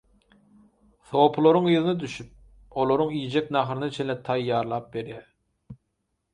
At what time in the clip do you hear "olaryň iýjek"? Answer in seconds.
2.85-3.55